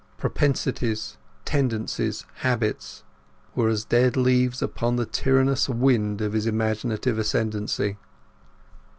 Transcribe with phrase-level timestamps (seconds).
[0.17, 3.03] Propensities, tendencies, habits,
[3.53, 7.97] were as dead leaves upon the tyrannous wind of his imaginative ascendency.